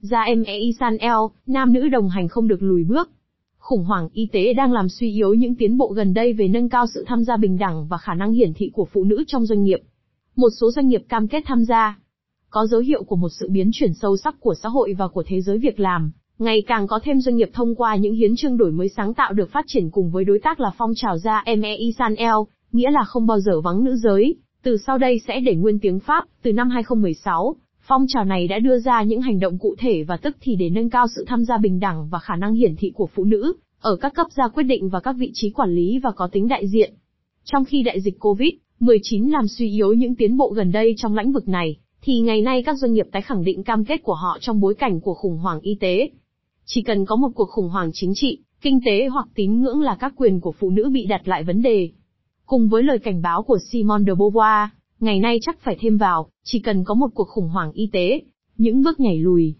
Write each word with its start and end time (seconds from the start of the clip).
Ra 0.00 0.22
em 0.22 0.42
e 0.42 0.56
Isan 0.58 0.96
El, 0.96 1.16
nam 1.46 1.72
nữ 1.72 1.88
đồng 1.88 2.08
hành 2.08 2.28
không 2.28 2.48
được 2.48 2.62
lùi 2.62 2.84
bước. 2.84 3.10
Khủng 3.58 3.84
hoảng 3.84 4.08
y 4.12 4.28
tế 4.32 4.52
đang 4.52 4.72
làm 4.72 4.88
suy 4.88 5.12
yếu 5.12 5.34
những 5.34 5.54
tiến 5.54 5.78
bộ 5.78 5.88
gần 5.88 6.14
đây 6.14 6.32
về 6.32 6.48
nâng 6.48 6.68
cao 6.68 6.86
sự 6.94 7.04
tham 7.06 7.24
gia 7.24 7.36
bình 7.36 7.58
đẳng 7.58 7.86
và 7.86 7.98
khả 7.98 8.14
năng 8.14 8.32
hiển 8.32 8.52
thị 8.54 8.70
của 8.74 8.88
phụ 8.92 9.04
nữ 9.04 9.24
trong 9.26 9.46
doanh 9.46 9.62
nghiệp. 9.62 9.78
Một 10.36 10.48
số 10.60 10.70
doanh 10.70 10.88
nghiệp 10.88 11.02
cam 11.08 11.28
kết 11.28 11.42
tham 11.46 11.64
gia. 11.64 11.98
Có 12.50 12.66
dấu 12.66 12.80
hiệu 12.80 13.02
của 13.02 13.16
một 13.16 13.28
sự 13.40 13.48
biến 13.50 13.70
chuyển 13.72 13.94
sâu 13.94 14.16
sắc 14.16 14.40
của 14.40 14.54
xã 14.62 14.68
hội 14.68 14.94
và 14.98 15.08
của 15.08 15.22
thế 15.26 15.40
giới 15.40 15.58
việc 15.58 15.80
làm. 15.80 16.12
Ngày 16.38 16.62
càng 16.66 16.86
có 16.86 17.00
thêm 17.02 17.20
doanh 17.20 17.36
nghiệp 17.36 17.50
thông 17.52 17.74
qua 17.74 17.96
những 17.96 18.14
hiến 18.14 18.36
chương 18.36 18.56
đổi 18.56 18.72
mới 18.72 18.88
sáng 18.88 19.14
tạo 19.14 19.32
được 19.32 19.52
phát 19.52 19.64
triển 19.68 19.90
cùng 19.90 20.10
với 20.10 20.24
đối 20.24 20.38
tác 20.38 20.60
là 20.60 20.70
phong 20.78 20.92
trào 20.96 21.18
Ra 21.18 21.42
em 21.44 21.62
e 21.62 21.76
Isan 21.76 22.14
El, 22.14 22.36
nghĩa 22.72 22.90
là 22.90 23.04
không 23.06 23.26
bao 23.26 23.40
giờ 23.40 23.60
vắng 23.60 23.84
nữ 23.84 23.96
giới, 23.96 24.36
từ 24.62 24.76
sau 24.86 24.98
đây 24.98 25.20
sẽ 25.26 25.40
để 25.40 25.54
nguyên 25.54 25.78
tiếng 25.78 26.00
Pháp, 26.00 26.24
từ 26.42 26.52
năm 26.52 26.70
2016, 26.70 27.56
phong 27.88 28.06
trào 28.08 28.24
này 28.24 28.48
đã 28.48 28.58
đưa 28.58 28.78
ra 28.78 29.02
những 29.02 29.20
hành 29.20 29.40
động 29.40 29.58
cụ 29.58 29.74
thể 29.78 30.02
và 30.02 30.16
tức 30.16 30.36
thì 30.40 30.56
để 30.56 30.70
nâng 30.70 30.90
cao 30.90 31.06
sự 31.16 31.24
tham 31.28 31.44
gia 31.44 31.58
bình 31.58 31.80
đẳng 31.80 32.08
và 32.08 32.18
khả 32.18 32.36
năng 32.36 32.54
hiển 32.54 32.76
thị 32.76 32.92
của 32.94 33.08
phụ 33.14 33.24
nữ, 33.24 33.52
ở 33.80 33.96
các 33.96 34.14
cấp 34.14 34.26
ra 34.36 34.48
quyết 34.48 34.62
định 34.62 34.88
và 34.88 35.00
các 35.00 35.16
vị 35.18 35.30
trí 35.34 35.50
quản 35.50 35.74
lý 35.74 35.98
và 35.98 36.10
có 36.16 36.28
tính 36.32 36.48
đại 36.48 36.68
diện. 36.68 36.94
Trong 37.44 37.64
khi 37.64 37.82
đại 37.82 38.00
dịch 38.00 38.18
COVID-19 38.20 39.30
làm 39.32 39.48
suy 39.48 39.70
yếu 39.70 39.92
những 39.92 40.14
tiến 40.14 40.36
bộ 40.36 40.52
gần 40.56 40.72
đây 40.72 40.94
trong 40.96 41.16
lĩnh 41.16 41.32
vực 41.32 41.48
này, 41.48 41.76
thì 42.02 42.20
ngày 42.20 42.42
nay 42.42 42.62
các 42.62 42.78
doanh 42.78 42.92
nghiệp 42.92 43.06
tái 43.12 43.22
khẳng 43.22 43.44
định 43.44 43.64
cam 43.64 43.84
kết 43.84 44.02
của 44.02 44.14
họ 44.14 44.38
trong 44.40 44.60
bối 44.60 44.74
cảnh 44.74 45.00
của 45.00 45.14
khủng 45.14 45.38
hoảng 45.38 45.60
y 45.60 45.74
tế. 45.80 46.10
Chỉ 46.64 46.82
cần 46.82 47.06
có 47.06 47.16
một 47.16 47.28
cuộc 47.34 47.48
khủng 47.48 47.68
hoảng 47.68 47.90
chính 47.92 48.12
trị, 48.14 48.38
kinh 48.60 48.80
tế 48.86 49.08
hoặc 49.08 49.28
tín 49.34 49.60
ngưỡng 49.60 49.80
là 49.80 49.96
các 50.00 50.12
quyền 50.16 50.40
của 50.40 50.52
phụ 50.52 50.70
nữ 50.70 50.90
bị 50.92 51.06
đặt 51.06 51.28
lại 51.28 51.44
vấn 51.44 51.62
đề. 51.62 51.90
Cùng 52.46 52.68
với 52.68 52.82
lời 52.82 52.98
cảnh 52.98 53.22
báo 53.22 53.42
của 53.42 53.58
Simone 53.70 54.04
de 54.06 54.12
Beauvoir, 54.12 54.68
ngày 55.00 55.20
nay 55.20 55.38
chắc 55.42 55.60
phải 55.60 55.76
thêm 55.80 55.96
vào, 55.96 56.30
chỉ 56.44 56.58
cần 56.60 56.84
có 56.84 56.94
một 56.94 57.08
cuộc 57.14 57.28
khủng 57.28 57.48
hoảng 57.48 57.72
y 57.72 57.88
tế, 57.92 58.20
những 58.56 58.82
bước 58.82 59.00
nhảy 59.00 59.18
lùi. 59.18 59.54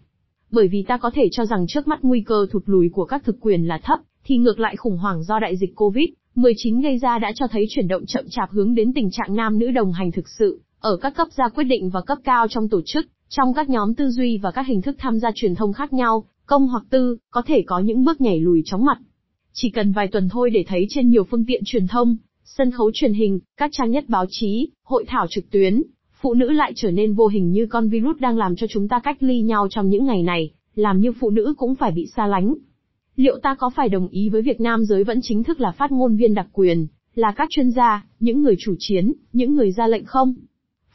Bởi 0.51 0.69
vì 0.69 0.85
ta 0.89 0.97
có 0.97 1.11
thể 1.15 1.29
cho 1.33 1.45
rằng 1.45 1.67
trước 1.69 1.89
mắt 1.89 1.99
nguy 2.03 2.21
cơ 2.21 2.47
thụt 2.51 2.63
lùi 2.67 2.89
của 2.89 3.05
các 3.05 3.25
thực 3.25 3.37
quyền 3.41 3.69
là 3.69 3.81
thấp, 3.83 3.99
thì 4.25 4.37
ngược 4.37 4.61
lại 4.61 4.77
khủng 4.77 4.99
hoảng 4.99 5.23
do 5.23 5.39
đại 5.39 5.57
dịch 5.57 5.75
COVID-19 5.77 6.83
gây 6.83 6.99
ra 6.99 7.19
đã 7.19 7.33
cho 7.35 7.47
thấy 7.47 7.67
chuyển 7.69 7.89
động 7.89 8.07
chậm 8.07 8.25
chạp 8.31 8.51
hướng 8.51 8.75
đến 8.75 8.93
tình 8.95 9.11
trạng 9.11 9.37
nam 9.37 9.59
nữ 9.59 9.71
đồng 9.71 9.93
hành 9.93 10.13
thực 10.13 10.29
sự, 10.39 10.61
ở 10.81 10.97
các 10.97 11.15
cấp 11.17 11.29
ra 11.37 11.49
quyết 11.49 11.65
định 11.65 11.91
và 11.91 12.01
cấp 12.01 12.19
cao 12.25 12.49
trong 12.49 12.69
tổ 12.69 12.81
chức, 12.85 13.07
trong 13.29 13.55
các 13.55 13.69
nhóm 13.69 13.95
tư 13.95 14.11
duy 14.11 14.39
và 14.39 14.51
các 14.51 14.67
hình 14.67 14.83
thức 14.83 14.97
tham 14.99 15.19
gia 15.19 15.31
truyền 15.35 15.55
thông 15.55 15.73
khác 15.73 15.93
nhau, 15.93 16.25
công 16.47 16.69
hoặc 16.69 16.85
tư, 16.91 17.17
có 17.31 17.43
thể 17.47 17.63
có 17.67 17.79
những 17.79 18.05
bước 18.05 18.21
nhảy 18.21 18.41
lùi 18.41 18.63
chóng 18.65 18.85
mặt. 18.85 18.99
Chỉ 19.53 19.71
cần 19.71 19.93
vài 19.93 20.09
tuần 20.09 20.29
thôi 20.29 20.51
để 20.51 20.65
thấy 20.69 20.87
trên 20.89 21.11
nhiều 21.11 21.25
phương 21.25 21.45
tiện 21.47 21.63
truyền 21.65 21.87
thông, 21.87 22.17
sân 22.57 22.71
khấu 22.71 22.91
truyền 22.95 23.13
hình, 23.13 23.41
các 23.57 23.71
trang 23.73 23.91
nhất 23.91 24.05
báo 24.09 24.27
chí, 24.29 24.69
hội 24.85 25.05
thảo 25.09 25.27
trực 25.31 25.51
tuyến, 25.51 25.83
phụ 26.21 26.35
nữ 26.35 26.51
lại 26.51 26.73
trở 26.77 26.91
nên 26.91 27.15
vô 27.15 27.27
hình 27.27 27.51
như 27.51 27.67
con 27.67 27.89
virus 27.89 28.21
đang 28.21 28.37
làm 28.37 28.57
cho 28.57 28.67
chúng 28.67 28.89
ta 28.89 28.99
cách 28.99 29.17
ly 29.21 29.43
nhau 29.43 29.67
trong 29.71 29.89
những 29.89 30.07
ngày 30.07 30.23
này, 30.23 30.51
làm 30.75 31.01
như 31.01 31.13
phụ 31.21 31.31
nữ 31.31 31.55
cũng 31.59 31.75
phải 31.75 31.91
bị 31.91 32.07
xa 32.17 32.27
lánh. 32.27 32.55
Liệu 33.17 33.39
ta 33.43 33.55
có 33.55 33.71
phải 33.71 33.89
đồng 33.89 34.09
ý 34.09 34.29
với 34.29 34.43
việc 34.43 34.61
nam 34.61 34.85
giới 34.85 35.05
vẫn 35.05 35.19
chính 35.23 35.45
thức 35.45 35.61
là 35.61 35.73
phát 35.73 35.93
ngôn 35.93 36.17
viên 36.17 36.35
đặc 36.35 36.47
quyền, 36.53 36.87
là 37.15 37.33
các 37.37 37.49
chuyên 37.51 37.71
gia, 37.71 38.05
những 38.21 38.43
người 38.43 38.55
chủ 38.59 38.75
chiến, 38.79 39.13
những 39.33 39.55
người 39.55 39.73
ra 39.73 39.87
lệnh 39.87 40.05
không? 40.05 40.35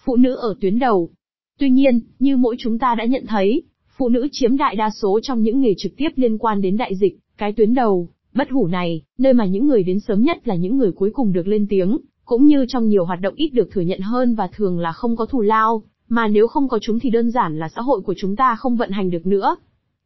Phụ 0.04 0.16
nữ 0.16 0.36
ở 0.36 0.56
tuyến 0.62 0.80
đầu. 0.80 1.10
Tuy 1.60 1.70
nhiên, 1.70 2.00
như 2.20 2.38
mỗi 2.38 2.56
chúng 2.60 2.80
ta 2.80 2.96
đã 2.96 3.06
nhận 3.06 3.26
thấy, 3.28 3.64
phụ 3.98 4.10
nữ 4.10 4.28
chiếm 4.32 4.58
đại 4.58 4.76
đa 4.76 4.90
số 4.90 5.20
trong 5.24 5.42
những 5.42 5.62
nghề 5.62 5.74
trực 5.78 5.92
tiếp 5.98 6.10
liên 6.16 6.38
quan 6.38 6.62
đến 6.62 6.78
đại 6.78 6.96
dịch, 6.96 7.18
cái 7.38 7.54
tuyến 7.54 7.74
đầu, 7.74 8.10
bất 8.34 8.50
hủ 8.50 8.68
này, 8.68 9.02
nơi 9.18 9.34
mà 9.34 9.46
những 9.46 9.68
người 9.68 9.84
đến 9.84 10.00
sớm 10.00 10.22
nhất 10.22 10.48
là 10.48 10.56
những 10.56 10.78
người 10.78 10.92
cuối 10.92 11.12
cùng 11.14 11.34
được 11.34 11.48
lên 11.48 11.66
tiếng, 11.70 11.98
cũng 12.26 12.46
như 12.46 12.66
trong 12.68 12.88
nhiều 12.88 13.06
hoạt 13.06 13.22
động 13.22 13.34
ít 13.36 13.50
được 13.50 13.72
thừa 13.72 13.82
nhận 13.82 14.00
hơn 14.00 14.36
và 14.36 14.48
thường 14.48 14.80
là 14.80 14.92
không 14.92 15.16
có 15.16 15.26
thù 15.26 15.42
lao, 15.42 15.84
mà 16.10 16.28
nếu 16.28 16.48
không 16.48 16.68
có 16.68 16.80
chúng 16.82 17.00
thì 17.00 17.10
đơn 17.10 17.32
giản 17.32 17.60
là 17.60 17.70
xã 17.76 17.82
hội 17.82 18.02
của 18.02 18.14
chúng 18.18 18.36
ta 18.36 18.56
không 18.56 18.76
vận 18.76 18.92
hành 18.92 19.10
được 19.10 19.26
nữa. 19.26 19.56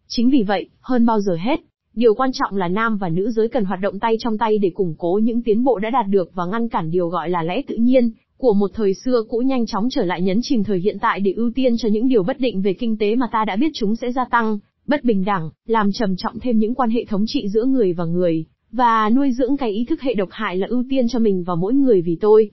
Chính 0.07 0.29
vì 0.29 0.43
vậy, 0.43 0.69
hơn 0.81 1.05
bao 1.05 1.19
giờ 1.19 1.35
hết, 1.35 1.59
điều 1.93 2.13
quan 2.13 2.31
trọng 2.33 2.55
là 2.55 2.67
nam 2.67 2.97
và 2.97 3.09
nữ 3.09 3.31
giới 3.31 3.47
cần 3.47 3.65
hoạt 3.65 3.79
động 3.81 3.99
tay 3.99 4.15
trong 4.19 4.37
tay 4.37 4.57
để 4.57 4.69
củng 4.69 4.95
cố 4.97 5.19
những 5.23 5.41
tiến 5.41 5.63
bộ 5.63 5.79
đã 5.79 5.89
đạt 5.89 6.05
được 6.09 6.31
và 6.33 6.45
ngăn 6.45 6.69
cản 6.69 6.91
điều 6.91 7.07
gọi 7.07 7.29
là 7.29 7.43
lẽ 7.43 7.61
tự 7.67 7.75
nhiên 7.75 8.11
của 8.37 8.53
một 8.53 8.71
thời 8.73 8.93
xưa 8.93 9.23
cũ 9.29 9.37
nhanh 9.37 9.65
chóng 9.65 9.87
trở 9.91 10.03
lại 10.03 10.21
nhấn 10.21 10.39
chìm 10.43 10.63
thời 10.63 10.79
hiện 10.79 10.97
tại 11.01 11.19
để 11.19 11.31
ưu 11.31 11.51
tiên 11.55 11.77
cho 11.77 11.89
những 11.89 12.07
điều 12.07 12.23
bất 12.23 12.39
định 12.39 12.61
về 12.61 12.73
kinh 12.73 12.97
tế 12.97 13.15
mà 13.15 13.27
ta 13.31 13.45
đã 13.45 13.55
biết 13.55 13.71
chúng 13.73 13.95
sẽ 13.95 14.11
gia 14.11 14.25
tăng, 14.25 14.59
bất 14.87 15.03
bình 15.03 15.25
đẳng, 15.25 15.49
làm 15.65 15.91
trầm 15.91 16.15
trọng 16.15 16.39
thêm 16.39 16.59
những 16.59 16.75
quan 16.75 16.89
hệ 16.89 17.05
thống 17.05 17.23
trị 17.27 17.47
giữa 17.49 17.65
người 17.65 17.93
và 17.93 18.05
người, 18.05 18.45
và 18.71 19.09
nuôi 19.09 19.31
dưỡng 19.31 19.57
cái 19.57 19.71
ý 19.71 19.85
thức 19.85 20.01
hệ 20.01 20.13
độc 20.13 20.29
hại 20.31 20.57
là 20.57 20.67
ưu 20.69 20.83
tiên 20.89 21.07
cho 21.07 21.19
mình 21.19 21.43
và 21.43 21.55
mỗi 21.55 21.73
người 21.73 22.01
vì 22.01 22.17
tôi. 22.21 22.51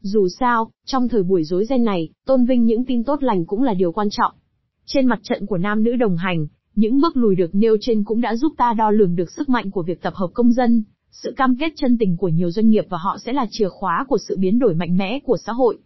Dù 0.00 0.28
sao, 0.40 0.70
trong 0.86 1.08
thời 1.08 1.22
buổi 1.22 1.44
rối 1.44 1.64
ren 1.64 1.84
này, 1.84 2.08
tôn 2.26 2.44
vinh 2.44 2.64
những 2.64 2.84
tin 2.84 3.04
tốt 3.04 3.22
lành 3.22 3.44
cũng 3.44 3.62
là 3.62 3.74
điều 3.74 3.92
quan 3.92 4.08
trọng. 4.10 4.32
Trên 4.86 5.06
mặt 5.06 5.20
trận 5.22 5.46
của 5.46 5.58
nam 5.58 5.82
nữ 5.82 5.96
đồng 5.96 6.16
hành, 6.16 6.46
những 6.74 7.00
bước 7.00 7.16
lùi 7.16 7.34
được 7.34 7.54
nêu 7.54 7.76
trên 7.80 8.04
cũng 8.04 8.20
đã 8.20 8.36
giúp 8.36 8.52
ta 8.56 8.72
đo 8.72 8.90
lường 8.90 9.16
được 9.16 9.30
sức 9.30 9.48
mạnh 9.48 9.70
của 9.70 9.82
việc 9.82 10.02
tập 10.02 10.14
hợp 10.14 10.30
công 10.34 10.52
dân, 10.52 10.84
sự 11.10 11.32
cam 11.36 11.56
kết 11.56 11.72
chân 11.76 11.98
tình 11.98 12.16
của 12.16 12.28
nhiều 12.28 12.50
doanh 12.50 12.68
nghiệp 12.68 12.84
và 12.88 12.98
họ 12.98 13.18
sẽ 13.24 13.32
là 13.32 13.46
chìa 13.50 13.68
khóa 13.68 14.04
của 14.08 14.18
sự 14.28 14.36
biến 14.38 14.58
đổi 14.58 14.74
mạnh 14.74 14.96
mẽ 14.96 15.18
của 15.24 15.36
xã 15.46 15.52
hội. 15.52 15.78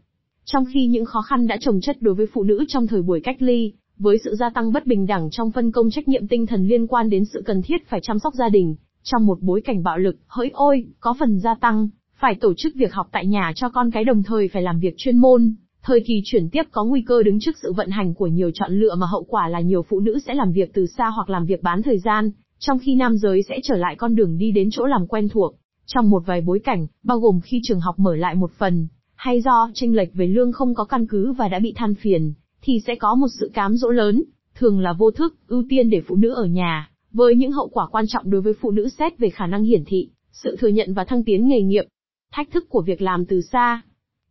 Trong 0.44 0.64
khi 0.72 0.86
những 0.86 1.04
khó 1.04 1.22
khăn 1.22 1.46
đã 1.46 1.56
trồng 1.60 1.80
chất 1.80 1.96
đối 2.00 2.14
với 2.14 2.26
phụ 2.32 2.42
nữ 2.42 2.64
trong 2.68 2.86
thời 2.86 3.02
buổi 3.02 3.20
cách 3.20 3.42
ly, 3.42 3.72
với 3.98 4.18
sự 4.24 4.34
gia 4.34 4.50
tăng 4.50 4.72
bất 4.72 4.86
bình 4.86 5.06
đẳng 5.06 5.30
trong 5.30 5.50
phân 5.50 5.72
công 5.72 5.90
trách 5.90 6.08
nhiệm 6.08 6.28
tinh 6.28 6.46
thần 6.46 6.66
liên 6.66 6.86
quan 6.86 7.10
đến 7.10 7.24
sự 7.24 7.42
cần 7.46 7.62
thiết 7.62 7.88
phải 7.88 8.00
chăm 8.00 8.18
sóc 8.18 8.34
gia 8.34 8.48
đình, 8.48 8.76
trong 9.02 9.26
một 9.26 9.38
bối 9.40 9.60
cảnh 9.60 9.82
bạo 9.82 9.98
lực, 9.98 10.16
hỡi 10.26 10.50
ôi, 10.54 10.84
có 11.00 11.14
phần 11.20 11.38
gia 11.38 11.54
tăng, 11.54 11.88
phải 12.20 12.34
tổ 12.34 12.54
chức 12.56 12.74
việc 12.74 12.92
học 12.92 13.08
tại 13.12 13.26
nhà 13.26 13.52
cho 13.54 13.68
con 13.68 13.90
cái 13.90 14.04
đồng 14.04 14.22
thời 14.22 14.48
phải 14.48 14.62
làm 14.62 14.78
việc 14.78 14.94
chuyên 14.96 15.16
môn. 15.16 15.54
Thời 15.82 16.00
kỳ 16.06 16.22
chuyển 16.24 16.48
tiếp 16.50 16.62
có 16.70 16.84
nguy 16.84 17.02
cơ 17.02 17.22
đứng 17.22 17.40
trước 17.40 17.56
sự 17.62 17.72
vận 17.72 17.90
hành 17.90 18.14
của 18.14 18.26
nhiều 18.26 18.50
chọn 18.54 18.72
lựa 18.72 18.94
mà 18.94 19.06
hậu 19.06 19.24
quả 19.24 19.48
là 19.48 19.60
nhiều 19.60 19.82
phụ 19.88 20.00
nữ 20.00 20.18
sẽ 20.26 20.34
làm 20.34 20.52
việc 20.52 20.70
từ 20.74 20.86
xa 20.86 21.08
hoặc 21.08 21.30
làm 21.30 21.46
việc 21.46 21.62
bán 21.62 21.82
thời 21.82 21.98
gian, 21.98 22.30
trong 22.58 22.78
khi 22.78 22.94
nam 22.94 23.16
giới 23.16 23.42
sẽ 23.42 23.60
trở 23.62 23.76
lại 23.76 23.96
con 23.96 24.14
đường 24.14 24.38
đi 24.38 24.52
đến 24.52 24.68
chỗ 24.72 24.86
làm 24.86 25.06
quen 25.06 25.28
thuộc. 25.28 25.54
Trong 25.86 26.10
một 26.10 26.22
vài 26.26 26.40
bối 26.40 26.60
cảnh, 26.64 26.86
bao 27.02 27.18
gồm 27.18 27.40
khi 27.40 27.60
trường 27.62 27.80
học 27.80 27.98
mở 27.98 28.16
lại 28.16 28.34
một 28.34 28.50
phần, 28.58 28.88
hay 29.14 29.40
do 29.40 29.70
tranh 29.74 29.94
lệch 29.94 30.14
về 30.14 30.26
lương 30.26 30.52
không 30.52 30.74
có 30.74 30.84
căn 30.84 31.06
cứ 31.06 31.32
và 31.32 31.48
đã 31.48 31.58
bị 31.58 31.72
than 31.76 31.94
phiền, 31.94 32.34
thì 32.62 32.80
sẽ 32.86 32.94
có 32.94 33.14
một 33.14 33.26
sự 33.40 33.50
cám 33.54 33.76
dỗ 33.76 33.88
lớn, 33.88 34.22
thường 34.54 34.80
là 34.80 34.92
vô 34.92 35.10
thức, 35.10 35.34
ưu 35.46 35.64
tiên 35.68 35.90
để 35.90 36.00
phụ 36.00 36.16
nữ 36.16 36.34
ở 36.34 36.44
nhà, 36.44 36.90
với 37.12 37.34
những 37.34 37.52
hậu 37.52 37.68
quả 37.68 37.86
quan 37.86 38.04
trọng 38.08 38.30
đối 38.30 38.40
với 38.40 38.52
phụ 38.60 38.70
nữ 38.70 38.88
xét 38.88 39.18
về 39.18 39.30
khả 39.30 39.46
năng 39.46 39.64
hiển 39.64 39.84
thị, 39.86 40.08
sự 40.32 40.56
thừa 40.58 40.68
nhận 40.68 40.94
và 40.94 41.04
thăng 41.04 41.24
tiến 41.24 41.48
nghề 41.48 41.62
nghiệp, 41.62 41.84
thách 42.32 42.50
thức 42.50 42.68
của 42.68 42.82
việc 42.82 43.02
làm 43.02 43.24
từ 43.24 43.40
xa. 43.40 43.82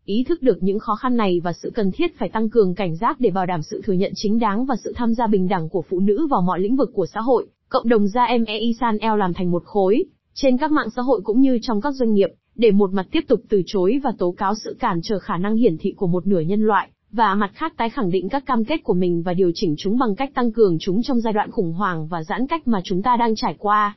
Ý 0.06 0.24
thức 0.24 0.42
được 0.42 0.64
những 0.64 0.80
khó 0.80 0.96
khăn 0.96 1.18
này 1.18 1.40
và 1.44 1.54
sự 1.54 1.72
cần 1.76 1.92
thiết 1.92 2.18
phải 2.18 2.30
tăng 2.30 2.50
cường 2.50 2.76
cảnh 2.76 2.96
giác 2.96 3.20
để 3.20 3.30
bảo 3.30 3.46
đảm 3.46 3.62
sự 3.62 3.82
thừa 3.86 3.94
nhận 3.94 4.12
chính 4.16 4.40
đáng 4.40 4.66
và 4.66 4.76
sự 4.84 4.94
tham 4.96 5.14
gia 5.14 5.28
bình 5.28 5.48
đẳng 5.48 5.70
của 5.70 5.84
phụ 5.90 6.00
nữ 6.00 6.28
vào 6.28 6.42
mọi 6.42 6.60
lĩnh 6.60 6.76
vực 6.76 6.92
của 6.94 7.06
xã 7.06 7.22
hội, 7.22 7.48
cộng 7.70 7.90
đồng 7.90 8.08
gia 8.08 8.24
em 8.24 8.46
Eisan 8.46 8.98
El 8.98 9.20
làm 9.20 9.34
thành 9.34 9.52
một 9.52 9.64
khối, 9.66 10.04
trên 10.34 10.58
các 10.58 10.72
mạng 10.72 10.90
xã 10.96 11.02
hội 11.02 11.22
cũng 11.24 11.42
như 11.42 11.60
trong 11.62 11.82
các 11.82 11.94
doanh 11.94 12.14
nghiệp, 12.14 12.30
để 12.56 12.72
một 12.72 12.94
mặt 12.94 13.08
tiếp 13.12 13.22
tục 13.28 13.42
từ 13.50 13.62
chối 13.66 14.00
và 14.04 14.12
tố 14.18 14.32
cáo 14.32 14.54
sự 14.64 14.76
cản 14.80 15.00
trở 15.04 15.20
khả 15.20 15.38
năng 15.38 15.56
hiển 15.56 15.78
thị 15.78 15.94
của 15.98 16.08
một 16.08 16.28
nửa 16.28 16.40
nhân 16.40 16.62
loại, 16.62 16.90
và 17.12 17.36
mặt 17.36 17.52
khác 17.54 17.74
tái 17.78 17.90
khẳng 17.90 18.12
định 18.12 18.30
các 18.30 18.46
cam 18.46 18.66
kết 18.66 18.84
của 18.84 18.94
mình 18.94 19.22
và 19.22 19.34
điều 19.34 19.52
chỉnh 19.56 19.76
chúng 19.78 19.98
bằng 19.98 20.16
cách 20.16 20.34
tăng 20.34 20.52
cường 20.52 20.78
chúng 20.80 21.04
trong 21.04 21.22
giai 21.22 21.34
đoạn 21.34 21.52
khủng 21.52 21.74
hoảng 21.74 22.08
và 22.08 22.24
giãn 22.24 22.48
cách 22.48 22.68
mà 22.68 22.82
chúng 22.84 23.02
ta 23.02 23.18
đang 23.18 23.36
trải 23.36 23.56
qua. 23.58 23.96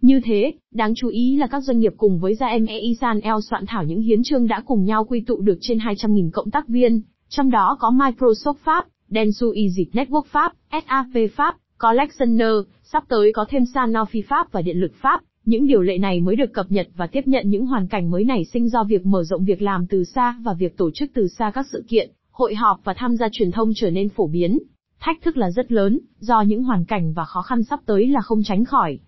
Như 0.00 0.20
thế, 0.24 0.52
đáng 0.70 0.92
chú 0.96 1.08
ý 1.08 1.36
là 1.36 1.46
các 1.46 1.60
doanh 1.60 1.78
nghiệp 1.78 1.92
cùng 1.96 2.18
với 2.18 2.34
gia 2.34 2.46
em 2.46 2.66
Isan 2.66 3.20
El 3.20 3.34
soạn 3.50 3.66
thảo 3.66 3.84
những 3.84 4.00
hiến 4.00 4.22
chương 4.22 4.46
đã 4.46 4.62
cùng 4.66 4.84
nhau 4.84 5.04
quy 5.04 5.20
tụ 5.20 5.40
được 5.40 5.58
trên 5.60 5.78
200.000 5.78 6.30
cộng 6.32 6.50
tác 6.50 6.68
viên, 6.68 7.02
trong 7.28 7.50
đó 7.50 7.76
có 7.80 7.90
Microsoft 7.90 8.54
Pháp, 8.64 8.86
Densu 9.08 9.50
Easy 9.50 9.86
Network 9.92 10.22
Pháp, 10.30 10.52
SAP 10.70 11.30
Pháp, 11.36 11.56
Collectioner, 11.78 12.54
sắp 12.82 13.04
tới 13.08 13.32
có 13.34 13.44
thêm 13.48 13.62
Sanofi 13.74 14.22
Pháp 14.28 14.52
và 14.52 14.62
Điện 14.62 14.80
lực 14.80 14.92
Pháp. 15.02 15.20
Những 15.44 15.66
điều 15.66 15.82
lệ 15.82 15.98
này 15.98 16.20
mới 16.20 16.36
được 16.36 16.52
cập 16.52 16.66
nhật 16.72 16.88
và 16.96 17.06
tiếp 17.06 17.20
nhận 17.26 17.50
những 17.50 17.66
hoàn 17.66 17.88
cảnh 17.88 18.10
mới 18.10 18.24
nảy 18.24 18.44
sinh 18.44 18.68
do 18.68 18.84
việc 18.84 19.06
mở 19.06 19.24
rộng 19.24 19.44
việc 19.44 19.62
làm 19.62 19.86
từ 19.86 20.04
xa 20.04 20.34
và 20.42 20.52
việc 20.52 20.76
tổ 20.76 20.90
chức 20.90 21.10
từ 21.14 21.28
xa 21.28 21.50
các 21.54 21.66
sự 21.72 21.84
kiện, 21.88 22.10
hội 22.38 22.54
họp 22.54 22.80
và 22.84 22.94
tham 22.96 23.16
gia 23.16 23.28
truyền 23.32 23.50
thông 23.50 23.72
trở 23.76 23.90
nên 23.90 24.08
phổ 24.08 24.26
biến. 24.26 24.58
Thách 25.00 25.22
thức 25.22 25.36
là 25.36 25.50
rất 25.50 25.72
lớn, 25.72 25.98
do 26.18 26.42
những 26.42 26.62
hoàn 26.62 26.84
cảnh 26.84 27.12
và 27.12 27.24
khó 27.24 27.42
khăn 27.42 27.62
sắp 27.64 27.80
tới 27.86 28.06
là 28.06 28.20
không 28.20 28.42
tránh 28.44 28.64
khỏi. 28.64 28.98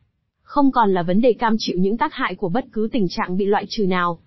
Không 0.43 0.71
còn 0.73 0.91
là 0.91 1.03
vấn 1.03 1.21
đề 1.21 1.33
cam 1.33 1.55
chịu 1.59 1.77
những 1.79 1.97
tác 1.97 2.15
hại 2.15 2.35
của 2.35 2.49
bất 2.49 2.65
cứ 2.73 2.89
tình 2.93 3.07
trạng 3.09 3.37
bị 3.37 3.45
loại 3.45 3.65
trừ 3.69 3.87
nào. 3.87 4.19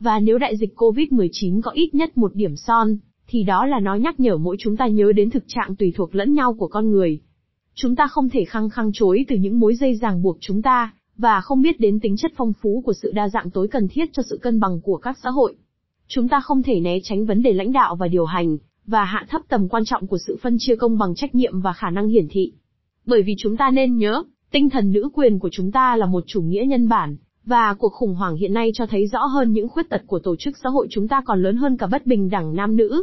Và 0.00 0.18
nếu 0.18 0.38
đại 0.38 0.56
dịch 0.56 0.74
COVID-19 0.76 1.60
có 1.62 1.70
ít 1.70 1.94
nhất 1.94 2.18
một 2.18 2.34
điểm 2.34 2.56
son, 2.56 2.96
thì 3.26 3.42
đó 3.42 3.66
là 3.66 3.80
nó 3.80 3.94
nhắc 3.94 4.20
nhở 4.20 4.36
mỗi 4.36 4.56
chúng 4.58 4.76
ta 4.76 4.86
nhớ 4.86 5.12
đến 5.12 5.30
thực 5.30 5.44
trạng 5.46 5.76
tùy 5.76 5.92
thuộc 5.96 6.14
lẫn 6.14 6.34
nhau 6.34 6.54
của 6.54 6.68
con 6.68 6.90
người. 6.90 7.20
Chúng 7.74 7.96
ta 7.96 8.06
không 8.06 8.28
thể 8.28 8.44
khăng 8.44 8.68
khăng 8.70 8.90
chối 8.94 9.24
từ 9.28 9.36
những 9.36 9.60
mối 9.60 9.74
dây 9.74 9.94
ràng 9.94 10.22
buộc 10.22 10.36
chúng 10.40 10.62
ta, 10.62 10.94
và 11.16 11.40
không 11.40 11.62
biết 11.62 11.80
đến 11.80 12.00
tính 12.00 12.16
chất 12.16 12.32
phong 12.36 12.52
phú 12.62 12.82
của 12.86 12.92
sự 12.92 13.12
đa 13.14 13.28
dạng 13.28 13.50
tối 13.50 13.68
cần 13.68 13.88
thiết 13.88 14.12
cho 14.12 14.22
sự 14.30 14.38
cân 14.42 14.60
bằng 14.60 14.80
của 14.80 14.96
các 14.96 15.18
xã 15.22 15.30
hội. 15.30 15.56
Chúng 16.08 16.28
ta 16.28 16.40
không 16.40 16.62
thể 16.62 16.80
né 16.80 16.98
tránh 17.02 17.26
vấn 17.26 17.42
đề 17.42 17.52
lãnh 17.52 17.72
đạo 17.72 17.96
và 17.96 18.08
điều 18.08 18.24
hành, 18.24 18.56
và 18.86 19.04
hạ 19.04 19.26
thấp 19.28 19.42
tầm 19.48 19.68
quan 19.68 19.84
trọng 19.84 20.06
của 20.06 20.18
sự 20.26 20.36
phân 20.42 20.56
chia 20.58 20.76
công 20.76 20.98
bằng 20.98 21.14
trách 21.14 21.34
nhiệm 21.34 21.60
và 21.60 21.72
khả 21.72 21.90
năng 21.90 22.08
hiển 22.08 22.26
thị. 22.30 22.52
Bởi 23.06 23.22
vì 23.22 23.34
chúng 23.38 23.56
ta 23.56 23.70
nên 23.70 23.96
nhớ, 23.96 24.22
tinh 24.50 24.70
thần 24.70 24.92
nữ 24.92 25.08
quyền 25.14 25.38
của 25.38 25.48
chúng 25.52 25.72
ta 25.72 25.96
là 25.96 26.06
một 26.06 26.24
chủ 26.26 26.40
nghĩa 26.40 26.64
nhân 26.68 26.88
bản, 26.88 27.16
và 27.44 27.74
cuộc 27.74 27.92
khủng 27.92 28.14
hoảng 28.14 28.36
hiện 28.36 28.52
nay 28.52 28.70
cho 28.74 28.86
thấy 28.86 29.06
rõ 29.06 29.24
hơn 29.24 29.52
những 29.52 29.68
khuyết 29.68 29.88
tật 29.88 30.02
của 30.06 30.18
tổ 30.18 30.36
chức 30.36 30.56
xã 30.62 30.68
hội 30.68 30.86
chúng 30.90 31.08
ta 31.08 31.22
còn 31.26 31.42
lớn 31.42 31.56
hơn 31.56 31.76
cả 31.76 31.86
bất 31.86 32.06
bình 32.06 32.30
đẳng 32.30 32.56
nam 32.56 32.76
nữ. 32.76 33.02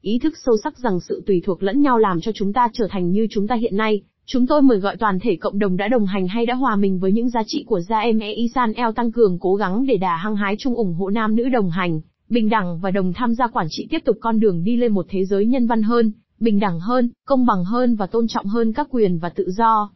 Ý 0.00 0.18
thức 0.18 0.34
sâu 0.44 0.56
sắc 0.64 0.78
rằng 0.78 1.00
sự 1.00 1.22
tùy 1.26 1.42
thuộc 1.44 1.62
lẫn 1.62 1.82
nhau 1.82 1.98
làm 1.98 2.20
cho 2.20 2.32
chúng 2.34 2.52
ta 2.52 2.68
trở 2.72 2.86
thành 2.90 3.10
như 3.10 3.26
chúng 3.30 3.46
ta 3.46 3.54
hiện 3.54 3.76
nay, 3.76 4.02
Chúng 4.30 4.46
tôi 4.46 4.62
mời 4.62 4.78
gọi 4.78 4.96
toàn 4.96 5.18
thể 5.18 5.36
cộng 5.36 5.58
đồng 5.58 5.76
đã 5.76 5.88
đồng 5.88 6.06
hành 6.06 6.28
hay 6.28 6.46
đã 6.46 6.54
hòa 6.54 6.76
mình 6.76 6.98
với 6.98 7.12
những 7.12 7.28
giá 7.28 7.42
trị 7.46 7.64
của 7.66 7.80
GME 7.88 8.32
Isan 8.32 8.72
El 8.72 8.92
tăng 8.96 9.12
cường 9.12 9.38
cố 9.38 9.54
gắng 9.54 9.86
để 9.86 9.96
đà 9.96 10.16
hăng 10.16 10.36
hái 10.36 10.56
chung 10.58 10.74
ủng 10.74 10.94
hộ 10.94 11.10
nam 11.10 11.36
nữ 11.36 11.48
đồng 11.48 11.70
hành, 11.70 12.00
bình 12.28 12.48
đẳng 12.48 12.78
và 12.80 12.90
đồng 12.90 13.12
tham 13.12 13.34
gia 13.34 13.46
quản 13.46 13.66
trị 13.70 13.86
tiếp 13.90 13.98
tục 14.04 14.16
con 14.20 14.40
đường 14.40 14.64
đi 14.64 14.76
lên 14.76 14.92
một 14.92 15.06
thế 15.08 15.24
giới 15.24 15.46
nhân 15.46 15.66
văn 15.66 15.82
hơn, 15.82 16.12
bình 16.40 16.58
đẳng 16.58 16.80
hơn, 16.80 17.10
công 17.26 17.46
bằng 17.46 17.64
hơn 17.64 17.96
và 17.96 18.06
tôn 18.06 18.26
trọng 18.28 18.46
hơn 18.46 18.72
các 18.72 18.88
quyền 18.90 19.18
và 19.18 19.28
tự 19.28 19.50
do. 19.50 19.90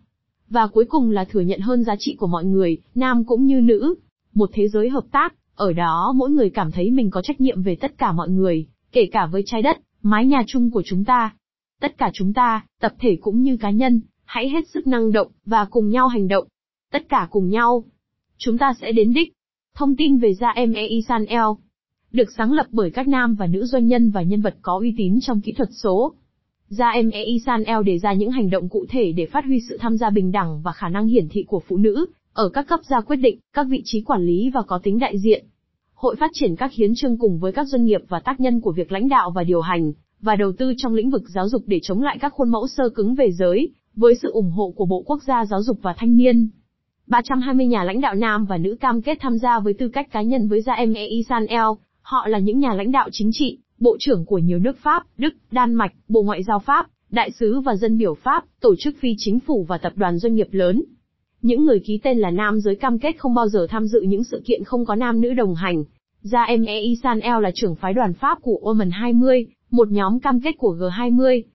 Và 0.49 0.67
cuối 0.67 0.85
cùng 0.85 1.11
là 1.11 1.25
thừa 1.25 1.41
nhận 1.41 1.61
hơn 1.61 1.85
giá 1.85 1.95
trị 1.99 2.17
của 2.19 2.27
mọi 2.27 2.45
người, 2.45 2.79
nam 2.95 3.25
cũng 3.25 3.47
như 3.47 3.61
nữ. 3.61 3.95
Một 4.35 4.51
thế 4.53 4.69
giới 4.69 4.89
hợp 4.89 5.05
tác, 5.13 5.35
ở 5.55 5.73
đó 5.73 6.13
mỗi 6.17 6.31
người 6.31 6.51
cảm 6.51 6.71
thấy 6.71 6.91
mình 6.91 7.11
có 7.11 7.23
trách 7.23 7.41
nhiệm 7.41 7.63
về 7.63 7.77
tất 7.81 7.99
cả 7.99 8.13
mọi 8.13 8.29
người, 8.29 8.67
kể 8.93 9.09
cả 9.13 9.27
với 9.27 9.43
trái 9.47 9.63
đất, 9.63 9.79
mái 10.03 10.27
nhà 10.27 10.43
chung 10.47 10.71
của 10.71 10.83
chúng 10.85 11.05
ta. 11.05 11.35
Tất 11.81 11.99
cả 11.99 12.11
chúng 12.13 12.33
ta, 12.33 12.67
tập 12.81 12.95
thể 12.99 13.17
cũng 13.21 13.43
như 13.43 13.57
cá 13.57 13.71
nhân, 13.71 14.01
hãy 14.25 14.49
hết 14.49 14.69
sức 14.69 14.87
năng 14.87 15.13
động, 15.13 15.29
và 15.47 15.65
cùng 15.65 15.89
nhau 15.89 16.09
hành 16.09 16.29
động. 16.29 16.47
Tất 16.93 17.09
cả 17.09 17.29
cùng 17.31 17.49
nhau. 17.49 17.85
Chúng 18.39 18.59
ta 18.59 18.73
sẽ 18.81 18.93
đến 18.93 19.13
đích. 19.13 19.33
Thông 19.75 19.97
tin 19.97 20.19
về 20.19 20.35
Gia 20.35 20.49
Em 20.49 20.73
E 20.73 20.87
Isan 20.87 21.25
El 21.25 21.47
được 22.13 22.29
sáng 22.37 22.53
lập 22.53 22.67
bởi 22.71 22.91
các 22.91 23.09
nam 23.09 23.35
và 23.35 23.47
nữ 23.47 23.65
doanh 23.65 23.87
nhân 23.87 24.11
và 24.11 24.23
nhân 24.23 24.41
vật 24.41 24.55
có 24.63 24.79
uy 24.79 24.95
tín 24.97 25.19
trong 25.21 25.41
kỹ 25.41 25.53
thuật 25.53 25.69
số. 25.83 26.13
Gia 26.69 26.89
Em 26.89 27.11
e. 27.11 27.23
Isan 27.25 27.65
El 27.65 27.83
đề 27.85 27.99
ra 27.99 28.13
những 28.13 28.31
hành 28.31 28.51
động 28.51 28.69
cụ 28.69 28.87
thể 28.89 29.13
để 29.13 29.27
phát 29.27 29.45
huy 29.45 29.61
sự 29.69 29.79
tham 29.81 29.97
gia 29.97 30.11
bình 30.11 30.33
đẳng 30.33 30.63
và 30.63 30.73
khả 30.73 30.89
năng 30.89 31.07
hiển 31.07 31.29
thị 31.29 31.45
của 31.49 31.63
phụ 31.69 31.77
nữ, 31.77 32.07
ở 32.33 32.49
các 32.49 32.67
cấp 32.69 32.81
ra 32.89 33.01
quyết 33.01 33.17
định, 33.17 33.39
các 33.53 33.67
vị 33.71 33.83
trí 33.85 34.01
quản 34.01 34.27
lý 34.27 34.51
và 34.55 34.63
có 34.63 34.81
tính 34.83 34.99
đại 34.99 35.19
diện. 35.19 35.47
Hội 35.95 36.17
phát 36.17 36.31
triển 36.35 36.57
các 36.57 36.73
hiến 36.73 36.95
chương 36.95 37.19
cùng 37.19 37.39
với 37.39 37.53
các 37.53 37.67
doanh 37.69 37.85
nghiệp 37.85 38.01
và 38.09 38.21
tác 38.21 38.41
nhân 38.41 38.61
của 38.61 38.73
việc 38.73 38.93
lãnh 38.93 39.09
đạo 39.09 39.31
và 39.31 39.45
điều 39.45 39.61
hành, 39.61 39.93
và 40.21 40.37
đầu 40.37 40.53
tư 40.59 40.75
trong 40.77 40.95
lĩnh 40.95 41.11
vực 41.11 41.23
giáo 41.35 41.49
dục 41.49 41.63
để 41.67 41.81
chống 41.83 42.03
lại 42.03 42.19
các 42.21 42.33
khuôn 42.33 42.51
mẫu 42.51 42.67
sơ 42.67 42.89
cứng 42.89 43.15
về 43.15 43.33
giới, 43.33 43.69
với 43.97 44.15
sự 44.23 44.31
ủng 44.31 44.51
hộ 44.51 44.73
của 44.77 44.87
Bộ 44.87 45.03
Quốc 45.07 45.23
gia 45.23 45.45
Giáo 45.45 45.63
dục 45.63 45.79
và 45.83 45.95
Thanh 45.99 46.17
niên. 46.17 46.49
320 47.07 47.67
nhà 47.67 47.85
lãnh 47.85 48.01
đạo 48.01 48.15
nam 48.15 48.45
và 48.45 48.59
nữ 48.59 48.77
cam 48.81 49.03
kết 49.03 49.19
tham 49.21 49.39
gia 49.39 49.59
với 49.59 49.75
tư 49.75 49.89
cách 49.89 50.13
cá 50.13 50.23
nhân 50.23 50.49
với 50.49 50.61
Gia 50.61 50.73
Em 50.73 50.93
e. 50.93 51.07
Isan 51.07 51.47
El, 51.47 51.67
họ 52.03 52.27
là 52.29 52.39
những 52.39 52.59
nhà 52.59 52.75
lãnh 52.75 52.93
đạo 52.93 53.09
chính 53.13 53.31
trị, 53.33 53.59
bộ 53.79 53.97
trưởng 54.01 54.25
của 54.25 54.39
nhiều 54.39 54.59
nước 54.59 54.77
Pháp, 54.83 55.03
Đức, 55.19 55.35
Đan 55.51 55.75
Mạch, 55.75 55.93
Bộ 56.09 56.23
Ngoại 56.23 56.43
giao 56.43 56.59
Pháp, 56.59 56.87
đại 57.11 57.31
sứ 57.31 57.61
và 57.61 57.77
dân 57.77 57.99
biểu 57.99 58.15
Pháp, 58.15 58.45
tổ 58.61 58.75
chức 58.79 58.95
phi 59.01 59.15
chính 59.19 59.41
phủ 59.41 59.65
và 59.69 59.79
tập 59.79 59.93
đoàn 59.97 60.19
doanh 60.19 60.35
nghiệp 60.35 60.49
lớn. 60.51 60.83
Những 61.43 61.65
người 61.65 61.81
ký 61.81 62.01
tên 62.03 62.19
là 62.19 62.31
nam 62.31 62.61
giới 62.61 62.75
cam 62.75 62.99
kết 62.99 63.19
không 63.19 63.35
bao 63.35 63.49
giờ 63.49 63.67
tham 63.71 63.87
dự 63.87 64.01
những 64.01 64.25
sự 64.25 64.43
kiện 64.45 64.65
không 64.65 64.85
có 64.85 64.95
nam 64.95 65.21
nữ 65.21 65.35
đồng 65.35 65.55
hành. 65.55 65.85
Gia 66.21 66.43
Em 66.43 66.65
E 66.65 66.81
Isan 66.81 67.21
El 67.21 67.43
là 67.43 67.51
trưởng 67.55 67.75
phái 67.75 67.95
đoàn 67.95 68.15
Pháp 68.15 68.39
của 68.43 68.61
Oman 68.65 68.91
20, 68.91 69.47
một 69.71 69.89
nhóm 69.91 70.21
cam 70.21 70.41
kết 70.41 70.53
của 70.59 70.75
G20. 70.75 71.43